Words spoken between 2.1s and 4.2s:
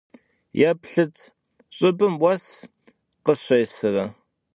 vues khışêsıre!